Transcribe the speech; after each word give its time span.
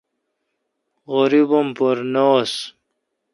غریب 1.13 1.49
ام 1.57 1.67
پر 1.77 1.97
نہ 2.13 2.23
ہنس۔ 2.31 2.53